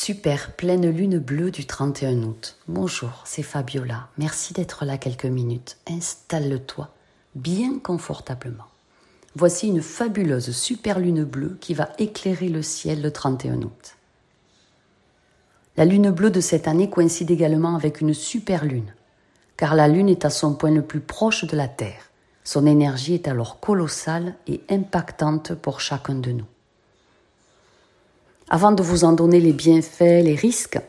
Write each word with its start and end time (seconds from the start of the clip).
Super 0.00 0.52
pleine 0.52 0.88
lune 0.88 1.18
bleue 1.18 1.50
du 1.50 1.66
31 1.66 2.22
août. 2.22 2.56
Bonjour, 2.68 3.24
c'est 3.24 3.42
Fabiola. 3.42 4.06
Merci 4.16 4.54
d'être 4.54 4.84
là 4.84 4.96
quelques 4.96 5.24
minutes. 5.24 5.76
Installe-toi 5.90 6.88
bien 7.34 7.80
confortablement. 7.80 8.68
Voici 9.34 9.66
une 9.66 9.82
fabuleuse 9.82 10.52
super 10.52 11.00
lune 11.00 11.24
bleue 11.24 11.58
qui 11.60 11.74
va 11.74 11.88
éclairer 11.98 12.48
le 12.48 12.62
ciel 12.62 13.02
le 13.02 13.10
31 13.10 13.62
août. 13.62 13.96
La 15.76 15.84
lune 15.84 16.12
bleue 16.12 16.30
de 16.30 16.40
cette 16.40 16.68
année 16.68 16.88
coïncide 16.88 17.32
également 17.32 17.74
avec 17.74 18.00
une 18.00 18.14
super 18.14 18.64
lune, 18.64 18.94
car 19.56 19.74
la 19.74 19.88
lune 19.88 20.08
est 20.08 20.24
à 20.24 20.30
son 20.30 20.54
point 20.54 20.70
le 20.70 20.82
plus 20.82 21.00
proche 21.00 21.44
de 21.44 21.56
la 21.56 21.66
Terre. 21.66 22.08
Son 22.44 22.66
énergie 22.66 23.14
est 23.14 23.26
alors 23.26 23.58
colossale 23.58 24.36
et 24.46 24.62
impactante 24.70 25.54
pour 25.54 25.80
chacun 25.80 26.14
de 26.14 26.30
nous. 26.30 26.46
Avant 28.50 28.72
de 28.72 28.82
vous 28.82 29.04
en 29.04 29.12
donner 29.12 29.40
les 29.40 29.52
bienfaits, 29.52 30.24
les 30.24 30.34
risques, 30.34 30.80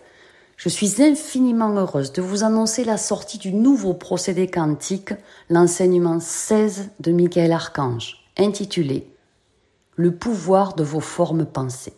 je 0.55 0.69
suis 0.69 1.01
infiniment 1.01 1.75
heureuse 1.75 2.13
de 2.13 2.21
vous 2.21 2.45
annoncer 2.45 2.85
la 2.85 2.95
sortie 2.95 3.37
du 3.37 3.51
nouveau 3.51 3.93
procédé 3.93 4.47
quantique, 4.47 5.13
l'enseignement 5.49 6.21
16 6.21 6.89
de 7.01 7.11
Michael 7.11 7.51
Archange, 7.51 8.23
intitulé 8.37 9.13
Le 9.97 10.15
pouvoir 10.15 10.73
de 10.73 10.83
vos 10.83 11.01
formes 11.01 11.45
pensées. 11.45 11.93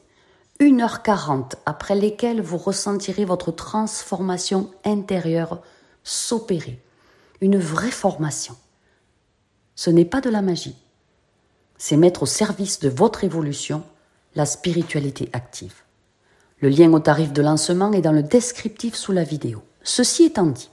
1h40 0.60 1.54
après 1.68 1.96
lesquelles 1.96 2.42
vous 2.42 2.58
ressentirez 2.58 3.26
votre 3.26 3.52
transformation 3.52 4.72
intérieure 4.84 5.62
s'opérer. 6.04 6.80
Une 7.40 7.60
vraie 7.60 7.92
formation. 7.92 8.56
Ce 9.76 9.92
n'est 9.92 10.06
pas 10.06 10.22
de 10.22 10.30
la 10.32 10.42
magie. 10.42 10.78
C'est 11.78 11.98
mettre 11.98 12.24
au 12.24 12.28
service 12.28 12.80
de 12.80 12.90
votre 12.90 13.24
évolution 13.24 13.84
la 14.36 14.46
spiritualité 14.46 15.30
active. 15.34 15.84
Le 16.60 16.70
lien 16.70 16.92
au 16.94 17.00
tarif 17.00 17.34
de 17.34 17.42
lancement 17.42 17.92
est 17.92 18.02
dans 18.02 18.12
le 18.12 18.24
descriptif 18.24 18.96
sous 18.96 19.12
la 19.12 19.24
vidéo. 19.24 19.64
Ceci 19.84 20.26
étant 20.26 20.48
dit, 20.48 20.70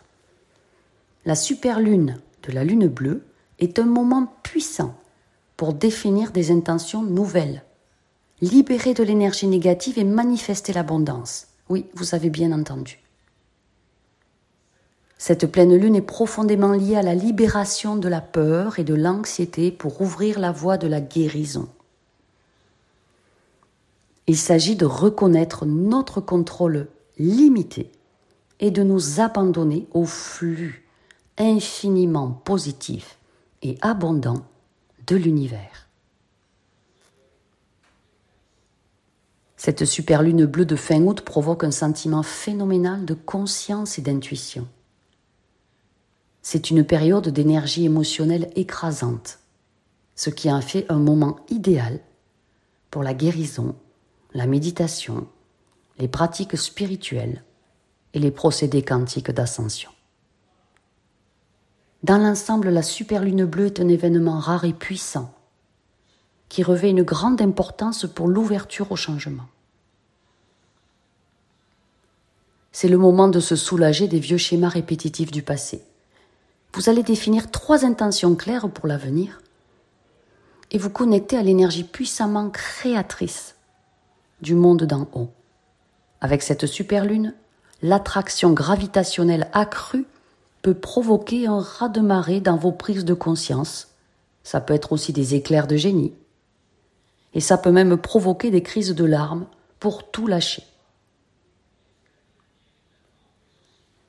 la 1.24 1.34
super 1.34 1.80
lune 1.80 2.20
de 2.42 2.52
la 2.52 2.64
lune 2.64 2.88
bleue 2.88 3.24
est 3.58 3.78
un 3.78 3.86
moment 3.86 4.32
puissant 4.42 4.94
pour 5.56 5.74
définir 5.74 6.30
des 6.30 6.50
intentions 6.50 7.02
nouvelles, 7.02 7.62
libérer 8.41 8.94
de 8.94 9.02
l'énergie 9.02 9.48
négative 9.48 9.98
et 9.98 10.04
manifester 10.04 10.72
l'abondance. 10.72 11.48
Oui, 11.69 11.86
vous 11.94 12.14
avez 12.14 12.30
bien 12.30 12.52
entendu. 12.52 13.00
Cette 15.19 15.47
pleine 15.50 15.75
lune 15.75 15.97
est 15.97 16.00
profondément 16.00 16.72
liée 16.72 16.97
à 16.97 17.02
la 17.02 17.14
libération 17.14 17.97
de 17.97 18.08
la 18.08 18.20
peur 18.20 18.78
et 18.78 18.84
de 18.84 18.94
l'anxiété 18.94 19.72
pour 19.72 20.00
ouvrir 20.00 20.38
la 20.38 20.52
voie 20.52 20.78
de 20.78 20.86
la 20.86 21.00
guérison. 21.00 21.69
Il 24.28 24.36
s'agit 24.36 24.76
de 24.76 24.84
reconnaître 24.84 25.64
notre 25.64 26.20
contrôle 26.20 26.88
limité 27.18 27.90
et 28.60 28.70
de 28.70 28.82
nous 28.82 29.20
abandonner 29.20 29.88
au 29.92 30.04
flux 30.04 30.86
infiniment 31.38 32.30
positif 32.30 33.18
et 33.62 33.78
abondant 33.80 34.44
de 35.06 35.16
l'univers. 35.16 35.88
Cette 39.56 39.86
super 39.86 40.22
lune 40.22 40.44
bleue 40.44 40.66
de 40.66 40.76
fin 40.76 41.00
août 41.02 41.22
provoque 41.22 41.64
un 41.64 41.70
sentiment 41.70 42.22
phénoménal 42.22 43.06
de 43.06 43.14
conscience 43.14 43.98
et 43.98 44.02
d'intuition. 44.02 44.68
C'est 46.42 46.70
une 46.70 46.84
période 46.84 47.28
d'énergie 47.28 47.86
émotionnelle 47.86 48.50
écrasante, 48.56 49.38
ce 50.16 50.28
qui 50.28 50.52
en 50.52 50.60
fait 50.60 50.84
un 50.90 50.98
moment 50.98 51.36
idéal 51.48 52.00
pour 52.90 53.02
la 53.02 53.14
guérison 53.14 53.74
la 54.34 54.46
méditation, 54.46 55.26
les 55.98 56.08
pratiques 56.08 56.56
spirituelles 56.56 57.42
et 58.14 58.18
les 58.18 58.30
procédés 58.30 58.82
quantiques 58.82 59.30
d'ascension. 59.30 59.90
Dans 62.02 62.18
l'ensemble, 62.18 62.68
la 62.68 62.82
super 62.82 63.22
lune 63.22 63.44
bleue 63.44 63.66
est 63.66 63.80
un 63.80 63.88
événement 63.88 64.38
rare 64.38 64.64
et 64.64 64.72
puissant 64.72 65.34
qui 66.48 66.62
revêt 66.62 66.91
une 66.91 67.03
grande 67.03 67.42
importance 67.42 68.06
pour 68.06 68.28
l'ouverture 68.28 68.91
au 68.91 68.97
changement. 68.97 69.47
C'est 72.72 72.88
le 72.88 72.97
moment 72.97 73.28
de 73.28 73.41
se 73.41 73.56
soulager 73.56 74.08
des 74.08 74.20
vieux 74.20 74.38
schémas 74.38 74.69
répétitifs 74.69 75.30
du 75.30 75.42
passé. 75.42 75.82
Vous 76.72 76.88
allez 76.88 77.03
définir 77.03 77.50
trois 77.50 77.84
intentions 77.84 78.34
claires 78.34 78.70
pour 78.70 78.86
l'avenir 78.86 79.42
et 80.70 80.78
vous 80.78 80.91
connecter 80.91 81.36
à 81.36 81.42
l'énergie 81.42 81.84
puissamment 81.84 82.50
créatrice 82.50 83.56
du 84.41 84.54
monde 84.54 84.84
d'en 84.84 85.09
haut. 85.12 85.31
Avec 86.21 86.43
cette 86.43 86.66
super 86.66 87.04
lune, 87.04 87.34
l'attraction 87.82 88.53
gravitationnelle 88.53 89.49
accrue 89.53 90.06
peut 90.62 90.75
provoquer 90.75 91.47
un 91.47 91.60
raz-de-marée 91.60 92.41
dans 92.41 92.56
vos 92.56 92.72
prises 92.72 93.04
de 93.04 93.15
conscience. 93.15 93.88
Ça 94.43 94.60
peut 94.60 94.75
être 94.75 94.93
aussi 94.93 95.12
des 95.12 95.34
éclairs 95.34 95.66
de 95.66 95.77
génie. 95.77 96.12
Et 97.34 97.41
ça 97.41 97.59
peut 97.59 97.71
même 97.71 97.97
provoquer 97.97 98.50
des 98.50 98.62
crises 98.62 98.94
de 98.94 99.04
larmes 99.04 99.47
pour 99.78 100.10
tout 100.10 100.27
lâcher. 100.27 100.65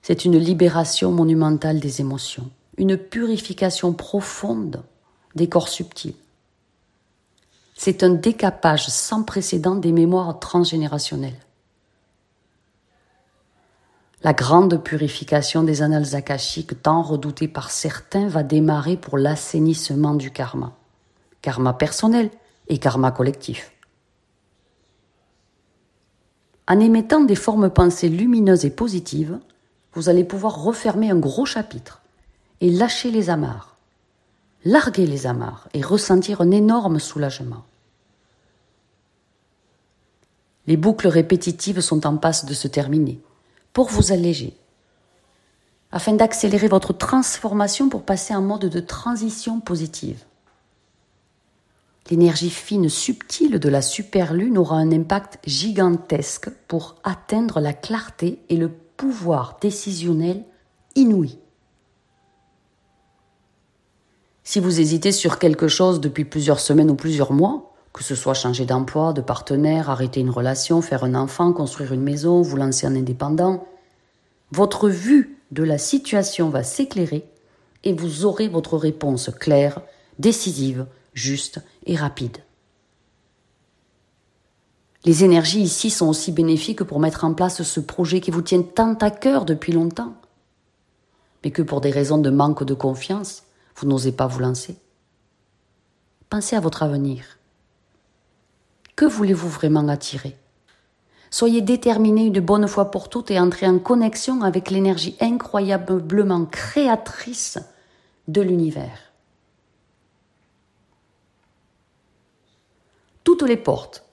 C'est 0.02 0.26
une 0.26 0.38
libération 0.38 1.12
monumentale 1.12 1.80
des 1.80 2.02
émotions, 2.02 2.50
une 2.78 2.98
purification 2.98 3.94
profonde 3.94 4.82
des 5.36 5.48
corps 5.48 5.68
subtils. 5.68 6.16
C'est 7.82 8.04
un 8.04 8.10
décapage 8.10 8.88
sans 8.88 9.24
précédent 9.24 9.76
des 9.78 9.94
mémoires 9.94 10.38
transgénérationnelles. 10.38 11.40
La 14.22 14.34
grande 14.34 14.84
purification 14.84 15.64
des 15.64 15.82
annales 15.82 16.14
akashiques, 16.14 16.84
tant 16.84 17.02
redoutée 17.02 17.48
par 17.48 17.72
certains, 17.72 18.28
va 18.28 18.44
démarrer 18.44 18.98
pour 18.98 19.18
l'assainissement 19.18 20.14
du 20.14 20.30
karma. 20.30 20.74
Karma 21.42 21.72
personnel 21.72 22.32
et 22.68 22.80
karma 22.80 23.12
collectif. 23.12 23.72
En 26.68 26.82
émettant 26.82 27.22
des 27.22 27.36
formes 27.36 27.70
pensées 27.70 28.10
lumineuses 28.10 28.66
et 28.66 28.72
positives, 28.72 29.40
vous 29.94 30.10
allez 30.10 30.26
pouvoir 30.26 30.62
refermer 30.62 31.12
un 31.12 31.18
gros 31.18 31.46
chapitre 31.46 32.02
et 32.60 32.72
lâcher 32.72 33.10
les 33.10 33.30
amarres, 33.30 33.78
larguer 34.66 35.06
les 35.06 35.28
amarres 35.28 35.68
et 35.74 35.82
ressentir 35.82 36.42
un 36.42 36.52
énorme 36.52 37.00
soulagement. 37.00 37.64
Les 40.68 40.78
boucles 40.78 41.08
répétitives 41.08 41.82
sont 41.82 42.06
en 42.06 42.18
passe 42.18 42.46
de 42.46 42.54
se 42.54 42.68
terminer 42.68 43.20
pour 43.74 43.90
vous 43.90 44.12
alléger, 44.12 44.56
afin 45.92 46.14
d'accélérer 46.14 46.68
votre 46.68 46.94
transformation 46.94 47.90
pour 47.90 48.04
passer 48.04 48.36
en 48.36 48.42
mode 48.42 48.66
de 48.66 48.80
transition 48.80 49.60
positive. 49.60 50.24
L'énergie 52.10 52.50
fine 52.50 52.90
subtile 52.90 53.60
de 53.60 53.70
la 53.70 53.82
superlune 53.82 54.58
aura 54.58 54.78
un 54.78 54.92
impact 54.92 55.40
gigantesque 55.46 56.50
pour 56.68 56.96
atteindre 57.04 57.60
la 57.60 57.74
clarté 57.74 58.40
et 58.50 58.58
le 58.58 58.70
pouvoir 58.70 59.58
décisionnel 59.62 60.44
inouï. 60.96 61.38
Si 64.52 64.60
vous 64.60 64.80
hésitez 64.80 65.12
sur 65.12 65.38
quelque 65.38 65.68
chose 65.68 66.02
depuis 66.02 66.26
plusieurs 66.26 66.60
semaines 66.60 66.90
ou 66.90 66.96
plusieurs 66.96 67.34
mois, 67.34 67.72
que 67.94 68.04
ce 68.04 68.16
soit 68.16 68.34
changer 68.34 68.66
d'emploi, 68.66 69.14
de 69.14 69.22
partenaire, 69.22 69.92
arrêter 69.92 70.22
une 70.22 70.32
relation, 70.32 70.82
faire 70.82 71.04
un 71.04 71.14
enfant, 71.14 71.54
construire 71.54 71.94
une 71.94 72.02
maison, 72.02 72.42
vous 72.42 72.58
lancer 72.58 72.88
en 72.88 72.96
indépendant, 72.96 73.68
votre 74.52 74.90
vue 74.90 75.38
de 75.52 75.62
la 75.62 75.78
situation 75.78 76.50
va 76.50 76.64
s'éclairer 76.64 77.30
et 77.84 77.94
vous 77.94 78.26
aurez 78.26 78.48
votre 78.48 78.76
réponse 78.76 79.30
claire, 79.40 79.82
décisive, 80.18 80.88
juste 81.14 81.60
et 81.86 81.96
rapide. 81.96 82.40
Les 85.06 85.24
énergies 85.24 85.62
ici 85.62 85.92
sont 85.92 86.08
aussi 86.08 86.32
bénéfiques 86.32 86.84
pour 86.84 87.00
mettre 87.00 87.24
en 87.24 87.36
place 87.36 87.62
ce 87.62 87.80
projet 87.80 88.20
qui 88.20 88.32
vous 88.32 88.42
tient 88.42 88.64
tant 88.64 88.96
à 88.96 89.12
cœur 89.12 89.46
depuis 89.46 89.74
longtemps, 89.74 90.16
mais 91.44 91.52
que 91.52 91.62
pour 91.62 91.82
des 91.82 91.92
raisons 91.92 92.18
de 92.18 92.32
manque 92.32 92.64
de 92.64 92.74
confiance, 92.74 93.44
vous 93.80 93.88
n'osez 93.88 94.12
pas 94.12 94.28
vous 94.28 94.40
lancer. 94.40 94.78
Pensez 96.30 96.56
à 96.56 96.60
votre 96.60 96.84
avenir. 96.84 97.40
Que 98.96 99.06
voulez-vous 99.06 99.48
vraiment 99.48 99.88
attirer? 99.88 100.38
Soyez 101.32 101.62
déterminé 101.62 102.26
une 102.26 102.40
bonne 102.40 102.68
fois 102.68 102.92
pour 102.92 103.08
toutes 103.08 103.32
et 103.32 103.40
entrez 103.40 103.68
en 103.68 103.80
connexion 103.80 104.42
avec 104.42 104.70
l'énergie 104.70 105.16
incroyablement 105.22 106.46
créatrice 106.46 107.60
de 108.28 108.42
l'univers. 108.42 109.14
Toutes 113.24 113.44
les 113.44 113.58
portes, 113.58 114.04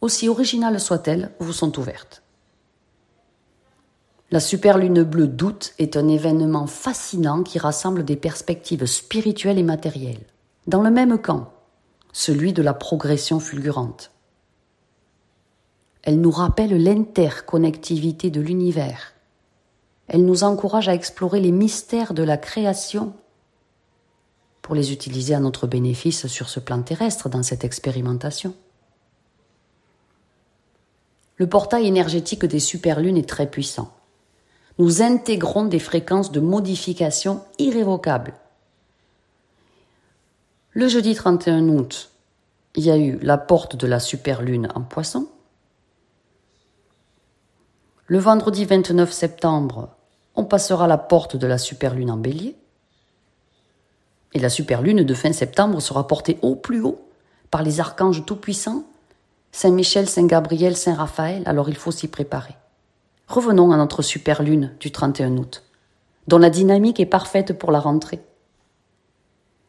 aussi 0.00 0.28
originales 0.28 0.80
soient-elles, 0.80 1.30
vous 1.38 1.52
sont 1.52 1.78
ouvertes. 1.78 2.23
La 4.30 4.40
super 4.40 4.78
lune 4.78 5.02
bleue 5.02 5.28
d'août 5.28 5.74
est 5.78 5.96
un 5.96 6.08
événement 6.08 6.66
fascinant 6.66 7.42
qui 7.42 7.58
rassemble 7.58 8.04
des 8.04 8.16
perspectives 8.16 8.86
spirituelles 8.86 9.58
et 9.58 9.62
matérielles, 9.62 10.26
dans 10.66 10.82
le 10.82 10.90
même 10.90 11.18
camp, 11.18 11.52
celui 12.12 12.52
de 12.52 12.62
la 12.62 12.74
progression 12.74 13.38
fulgurante. 13.38 14.10
Elle 16.02 16.20
nous 16.20 16.30
rappelle 16.30 16.82
l'interconnectivité 16.82 18.30
de 18.30 18.40
l'univers. 18.40 19.14
Elle 20.06 20.24
nous 20.24 20.44
encourage 20.44 20.88
à 20.88 20.94
explorer 20.94 21.40
les 21.40 21.52
mystères 21.52 22.12
de 22.12 22.22
la 22.22 22.36
création 22.36 23.14
pour 24.60 24.74
les 24.74 24.92
utiliser 24.92 25.34
à 25.34 25.40
notre 25.40 25.66
bénéfice 25.66 26.26
sur 26.26 26.48
ce 26.48 26.60
plan 26.60 26.82
terrestre 26.82 27.28
dans 27.28 27.42
cette 27.42 27.64
expérimentation. 27.64 28.54
Le 31.36 31.48
portail 31.48 31.86
énergétique 31.86 32.44
des 32.44 32.60
superlunes 32.60 33.16
est 33.16 33.28
très 33.28 33.50
puissant. 33.50 33.92
Nous 34.78 35.02
intégrons 35.02 35.64
des 35.64 35.78
fréquences 35.78 36.32
de 36.32 36.40
modification 36.40 37.42
irrévocables. 37.58 38.34
Le 40.72 40.88
jeudi 40.88 41.14
31 41.14 41.68
août, 41.68 42.10
il 42.74 42.84
y 42.84 42.90
a 42.90 42.96
eu 42.96 43.18
la 43.20 43.38
porte 43.38 43.76
de 43.76 43.86
la 43.86 44.00
superlune 44.00 44.68
en 44.74 44.82
poisson. 44.82 45.28
Le 48.06 48.18
vendredi 48.18 48.64
29 48.64 49.12
septembre, 49.12 49.90
on 50.34 50.44
passera 50.44 50.88
la 50.88 50.98
porte 50.98 51.36
de 51.36 51.46
la 51.46 51.58
superlune 51.58 52.10
en 52.10 52.16
bélier. 52.16 52.56
Et 54.32 54.40
la 54.40 54.50
superlune 54.50 55.04
de 55.04 55.14
fin 55.14 55.32
septembre 55.32 55.80
sera 55.80 56.08
portée 56.08 56.38
au 56.42 56.56
plus 56.56 56.82
haut 56.82 57.08
par 57.52 57.62
les 57.62 57.78
archanges 57.78 58.26
tout-puissants, 58.26 58.82
Saint 59.52 59.70
Michel, 59.70 60.08
Saint 60.08 60.26
Gabriel, 60.26 60.76
Saint 60.76 60.96
Raphaël, 60.96 61.44
alors 61.46 61.68
il 61.68 61.76
faut 61.76 61.92
s'y 61.92 62.08
préparer. 62.08 62.56
Revenons 63.28 63.72
à 63.72 63.76
notre 63.76 64.02
superlune 64.02 64.74
du 64.80 64.92
31 64.92 65.36
août, 65.38 65.62
dont 66.28 66.38
la 66.38 66.50
dynamique 66.50 67.00
est 67.00 67.06
parfaite 67.06 67.58
pour 67.58 67.72
la 67.72 67.80
rentrée. 67.80 68.20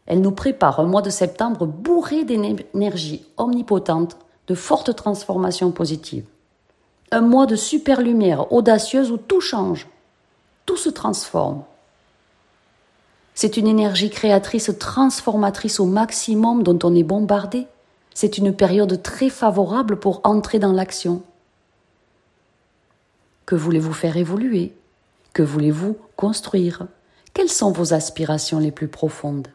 Elle 0.07 0.21
nous 0.21 0.31
prépare 0.31 0.79
un 0.79 0.85
mois 0.85 1.01
de 1.01 1.09
septembre 1.09 1.65
bourré 1.65 2.25
d'énergie 2.25 3.25
omnipotente, 3.37 4.17
de 4.47 4.55
fortes 4.55 4.95
transformations 4.95 5.71
positives. 5.71 6.25
Un 7.11 7.21
mois 7.21 7.45
de 7.45 7.55
super 7.55 8.01
lumière 8.01 8.51
audacieuse 8.51 9.11
où 9.11 9.17
tout 9.17 9.41
change, 9.41 9.87
tout 10.65 10.77
se 10.77 10.89
transforme. 10.89 11.63
C'est 13.33 13.57
une 13.57 13.67
énergie 13.67 14.09
créatrice 14.09 14.71
transformatrice 14.79 15.79
au 15.79 15.85
maximum 15.85 16.61
dont 16.61 16.79
on 16.83 16.95
est 16.95 17.03
bombardé. 17.03 17.67
C'est 18.13 18.37
une 18.37 18.55
période 18.55 19.01
très 19.01 19.29
favorable 19.29 19.97
pour 19.97 20.21
entrer 20.23 20.59
dans 20.59 20.71
l'action. 20.71 21.21
Que 23.45 23.55
voulez-vous 23.55 23.93
faire 23.93 24.17
évoluer? 24.17 24.73
Que 25.33 25.43
voulez-vous 25.43 25.97
construire? 26.15 26.87
Quelles 27.33 27.49
sont 27.49 27.71
vos 27.71 27.93
aspirations 27.93 28.59
les 28.59 28.71
plus 28.71 28.87
profondes? 28.87 29.49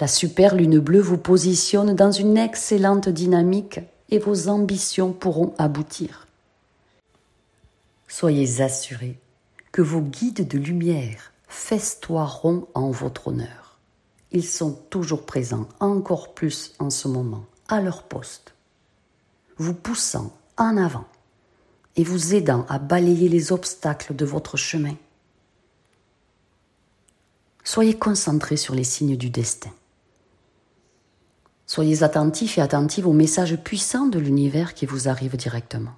La 0.00 0.06
super 0.06 0.54
lune 0.54 0.78
bleue 0.78 1.00
vous 1.00 1.18
positionne 1.18 1.94
dans 1.94 2.12
une 2.12 2.38
excellente 2.38 3.08
dynamique 3.08 3.80
et 4.10 4.18
vos 4.18 4.48
ambitions 4.48 5.12
pourront 5.12 5.54
aboutir. 5.58 6.28
Soyez 8.06 8.62
assurés 8.62 9.18
que 9.72 9.82
vos 9.82 10.00
guides 10.00 10.48
de 10.48 10.58
lumière 10.58 11.32
festoieront 11.48 12.68
en 12.74 12.90
votre 12.90 13.28
honneur. 13.28 13.78
Ils 14.30 14.46
sont 14.46 14.72
toujours 14.88 15.26
présents, 15.26 15.68
encore 15.80 16.32
plus 16.32 16.74
en 16.78 16.90
ce 16.90 17.08
moment, 17.08 17.44
à 17.68 17.80
leur 17.80 18.04
poste, 18.04 18.54
vous 19.56 19.74
poussant 19.74 20.32
en 20.56 20.76
avant 20.76 21.04
et 21.98 22.04
vous 22.04 22.32
aidant 22.34 22.64
à 22.68 22.78
balayer 22.78 23.28
les 23.28 23.50
obstacles 23.50 24.14
de 24.14 24.24
votre 24.24 24.56
chemin. 24.56 24.94
Soyez 27.64 27.98
concentrés 27.98 28.56
sur 28.56 28.74
les 28.74 28.84
signes 28.84 29.16
du 29.16 29.30
destin. 29.30 29.72
Soyez 31.66 32.04
attentifs 32.04 32.56
et 32.56 32.62
attentives 32.62 33.06
aux 33.06 33.12
messages 33.12 33.56
puissants 33.56 34.06
de 34.06 34.20
l'univers 34.20 34.74
qui 34.74 34.86
vous 34.86 35.08
arrivent 35.08 35.36
directement. 35.36 35.96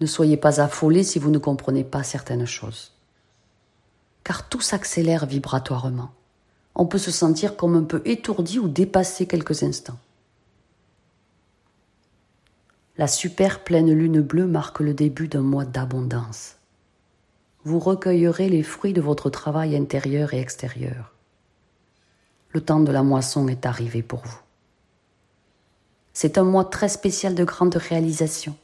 Ne 0.00 0.06
soyez 0.06 0.36
pas 0.36 0.60
affolés 0.60 1.04
si 1.04 1.20
vous 1.20 1.30
ne 1.30 1.38
comprenez 1.38 1.84
pas 1.84 2.02
certaines 2.02 2.46
choses. 2.46 2.92
Car 4.24 4.48
tout 4.48 4.60
s'accélère 4.60 5.26
vibratoirement. 5.26 6.10
On 6.74 6.86
peut 6.86 6.98
se 6.98 7.12
sentir 7.12 7.56
comme 7.56 7.76
un 7.76 7.84
peu 7.84 8.02
étourdi 8.04 8.58
ou 8.58 8.66
dépassé 8.66 9.26
quelques 9.26 9.62
instants. 9.62 9.98
La 12.98 13.06
super 13.06 13.64
pleine 13.64 13.92
lune 13.92 14.20
bleue 14.20 14.46
marque 14.46 14.80
le 14.80 14.94
début 14.94 15.28
d'un 15.28 15.42
mois 15.42 15.64
d'abondance. 15.64 16.56
Vous 17.64 17.78
recueillerez 17.78 18.48
les 18.48 18.62
fruits 18.62 18.92
de 18.92 19.00
votre 19.00 19.30
travail 19.30 19.76
intérieur 19.76 20.34
et 20.34 20.40
extérieur. 20.40 21.14
Le 22.50 22.60
temps 22.60 22.80
de 22.80 22.92
la 22.92 23.02
moisson 23.02 23.48
est 23.48 23.66
arrivé 23.66 24.02
pour 24.02 24.20
vous. 24.24 24.40
C'est 26.12 26.38
un 26.38 26.44
mois 26.44 26.64
très 26.64 26.88
spécial 26.88 27.34
de 27.34 27.44
grandes 27.44 27.76
réalisations 27.76 28.56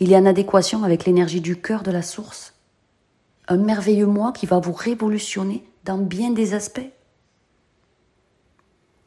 il 0.00 0.12
est 0.12 0.16
en 0.16 0.26
adéquation 0.26 0.82
avec 0.82 1.04
l'énergie 1.04 1.40
du 1.40 1.56
cœur 1.60 1.82
de 1.82 1.90
la 1.90 2.02
source. 2.02 2.54
Un 3.46 3.58
merveilleux 3.58 4.06
moi 4.06 4.32
qui 4.32 4.46
va 4.46 4.58
vous 4.58 4.72
révolutionner 4.72 5.64
dans 5.84 5.98
bien 5.98 6.30
des 6.30 6.54
aspects. 6.54 6.90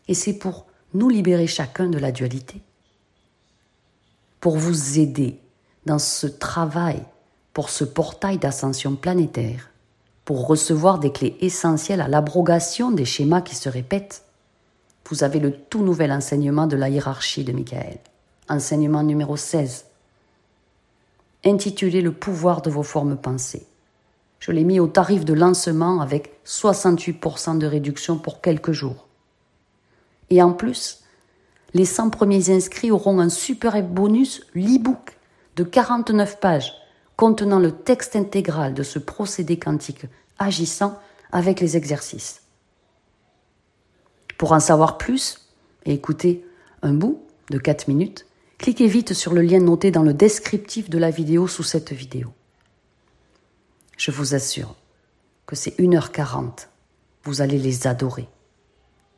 Et 0.08 0.14
c'est 0.14 0.38
pour 0.38 0.68
nous 0.94 1.10
libérer 1.10 1.48
chacun 1.48 1.88
de 1.88 1.98
la 1.98 2.12
dualité, 2.12 2.62
pour 4.40 4.58
vous 4.58 5.00
aider 5.00 5.40
dans 5.86 6.00
ce 6.00 6.28
travail, 6.28 7.04
pour 7.54 7.70
ce 7.70 7.84
portail 7.84 8.38
d'ascension 8.38 8.96
planétaire, 8.96 9.70
pour 10.26 10.48
recevoir 10.48 11.00
des 11.00 11.12
clés 11.12 11.38
essentielles 11.42 12.02
à 12.02 12.08
l'abrogation 12.08 12.92
des 12.92 13.06
schémas 13.06 13.42
qui 13.42 13.56
se 13.56 13.70
répètent. 13.70 14.24
Vous 15.10 15.24
avez 15.24 15.40
le 15.40 15.52
tout 15.52 15.84
nouvel 15.84 16.12
enseignement 16.12 16.68
de 16.68 16.76
la 16.76 16.90
hiérarchie 16.90 17.44
de 17.44 17.54
Michael, 17.54 18.00
enseignement 18.50 19.04
numéro 19.04 19.38
16 19.38 19.86
intitulé 21.46 22.02
Le 22.02 22.12
pouvoir 22.12 22.62
de 22.62 22.70
vos 22.70 22.84
formes 22.84 23.18
pensées. 23.18 23.66
Je 24.40 24.52
l'ai 24.52 24.64
mis 24.64 24.80
au 24.80 24.88
tarif 24.88 25.26
de 25.26 25.34
lancement 25.34 26.02
avec 26.02 26.40
68% 26.46 27.58
de 27.58 27.66
réduction 27.66 28.18
pour 28.18 28.42
quelques 28.42 28.72
jours. 28.72 29.08
Et 30.30 30.42
en 30.44 30.54
plus, 30.54 31.04
les 31.74 31.86
100 31.86 32.10
premiers 32.10 32.50
inscrits 32.50 32.92
auront 32.92 33.20
un 33.20 33.30
super 33.30 33.82
bonus, 33.84 34.46
l'e-book 34.54 35.18
de 35.56 35.64
49 35.64 36.40
pages 36.40 36.74
contenant 37.16 37.60
le 37.60 37.72
texte 37.72 38.16
intégral 38.16 38.74
de 38.74 38.84
ce 38.84 39.00
procédé 39.00 39.58
quantique 39.58 40.06
agissant 40.38 41.00
avec 41.32 41.60
les 41.60 41.76
exercices. 41.76 42.44
Pour 44.38 44.52
en 44.52 44.60
savoir 44.60 44.98
plus 44.98 45.50
et 45.86 45.94
écouter 45.94 46.46
un 46.84 46.94
bout 46.94 47.22
de 47.50 47.58
4 47.58 47.88
minutes, 47.88 48.28
cliquez 48.60 48.88
vite 48.88 49.14
sur 49.14 49.34
le 49.34 49.42
lien 49.42 49.60
noté 49.60 49.90
dans 49.90 50.04
le 50.04 50.14
descriptif 50.14 50.90
de 50.90 51.00
la 51.00 51.10
vidéo 51.10 51.48
sous 51.48 51.64
cette 51.64 51.92
vidéo. 51.92 52.32
Je 53.98 54.12
vous 54.12 54.36
assure 54.36 54.76
que 55.48 55.56
ces 55.56 55.72
1h40, 55.72 56.68
vous 57.24 57.42
allez 57.42 57.58
les 57.58 57.88
adorer. 57.88 58.28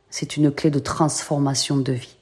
C'est 0.08 0.36
une 0.36 0.50
clé 0.50 0.70
de 0.70 0.78
transformation 0.78 1.76
de 1.76 1.92
vie. 1.92 2.19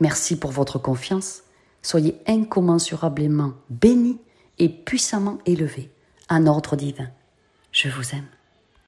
Merci 0.00 0.38
pour 0.38 0.50
votre 0.50 0.78
confiance. 0.78 1.42
Soyez 1.82 2.20
incommensurablement 2.26 3.52
bénis 3.68 4.18
et 4.58 4.68
puissamment 4.68 5.38
élevés 5.46 5.90
en 6.28 6.46
ordre 6.46 6.76
divin. 6.76 7.08
Je 7.72 7.88
vous 7.88 8.14
aime. 8.14 8.26